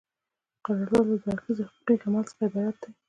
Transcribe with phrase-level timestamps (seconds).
[0.65, 2.91] قرارداد له دوه اړخیزه حقوقي عمل څخه عبارت دی.